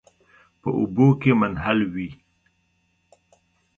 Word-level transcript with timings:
په 0.61 0.69
اوبو 0.79 1.07
کې 1.21 1.31
منحل 1.39 1.79
وي. 1.93 2.09